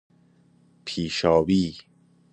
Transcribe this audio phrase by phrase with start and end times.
[0.85, 1.77] پیشیابی